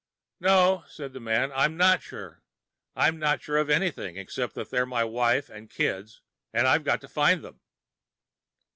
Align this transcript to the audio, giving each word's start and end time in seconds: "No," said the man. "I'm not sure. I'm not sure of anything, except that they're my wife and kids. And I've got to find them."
"No," 0.39 0.83
said 0.89 1.13
the 1.13 1.19
man. 1.19 1.51
"I'm 1.53 1.77
not 1.77 2.01
sure. 2.01 2.41
I'm 2.95 3.19
not 3.19 3.39
sure 3.43 3.57
of 3.57 3.69
anything, 3.69 4.17
except 4.17 4.55
that 4.55 4.71
they're 4.71 4.83
my 4.87 5.03
wife 5.03 5.47
and 5.47 5.69
kids. 5.69 6.23
And 6.51 6.65
I've 6.67 6.83
got 6.83 7.01
to 7.01 7.07
find 7.07 7.43
them." 7.43 7.59